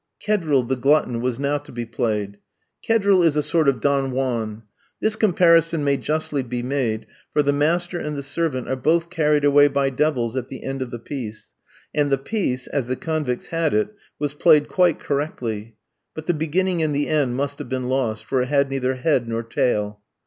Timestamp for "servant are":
8.23-8.75